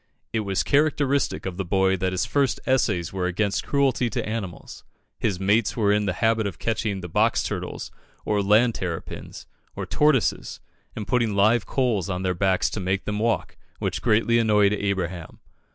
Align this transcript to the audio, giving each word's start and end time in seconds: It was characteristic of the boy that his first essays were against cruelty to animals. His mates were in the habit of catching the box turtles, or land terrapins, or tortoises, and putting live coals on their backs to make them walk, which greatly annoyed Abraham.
It 0.33 0.39
was 0.39 0.63
characteristic 0.63 1.45
of 1.45 1.57
the 1.57 1.63
boy 1.63 1.95
that 1.95 2.11
his 2.11 2.25
first 2.25 2.59
essays 2.65 3.13
were 3.13 3.27
against 3.27 3.63
cruelty 3.67 4.09
to 4.09 4.27
animals. 4.27 4.83
His 5.19 5.39
mates 5.39 5.77
were 5.77 5.91
in 5.93 6.07
the 6.07 6.13
habit 6.25 6.47
of 6.47 6.57
catching 6.57 7.01
the 7.01 7.07
box 7.07 7.43
turtles, 7.43 7.91
or 8.25 8.41
land 8.41 8.73
terrapins, 8.73 9.45
or 9.75 9.85
tortoises, 9.85 10.59
and 10.95 11.05
putting 11.07 11.35
live 11.35 11.67
coals 11.67 12.09
on 12.09 12.23
their 12.23 12.33
backs 12.33 12.67
to 12.71 12.79
make 12.79 13.05
them 13.05 13.19
walk, 13.19 13.57
which 13.77 14.01
greatly 14.01 14.39
annoyed 14.39 14.73
Abraham. 14.73 15.37